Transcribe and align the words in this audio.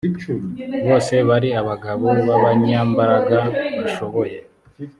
bose 0.85 1.13
bari 1.29 1.49
abagabo 1.61 2.05
b 2.25 2.27
abanyambaraga 2.37 3.39
bashoboye 3.79 4.37